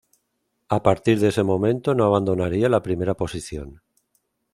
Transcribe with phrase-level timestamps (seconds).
[0.77, 3.83] A partir de ese momento no abandonaría la primera posición.